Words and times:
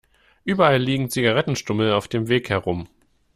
Überall 0.45 0.79
liegen 0.79 1.11
Zigarettenstummel 1.11 1.91
auf 1.93 2.07
dem 2.07 2.27
Weg 2.27 2.49
herum. 2.49 2.87